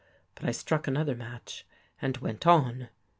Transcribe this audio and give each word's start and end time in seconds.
But 0.33 0.45
I 0.45 0.51
struck 0.51 0.87
another 0.87 1.13
match 1.13 1.63
and 2.01 2.17
went 2.17 2.47
on. 2.47 2.89